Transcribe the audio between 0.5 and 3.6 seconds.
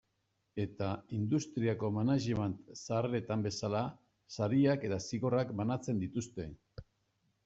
Eta industriako management zaharretan